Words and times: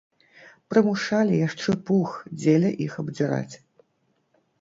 Прымушалі 0.73 1.35
яшчэ 1.47 1.75
пух 1.89 2.09
дзеля 2.39 2.71
іх 2.87 2.97
абдзіраць. 3.05 3.55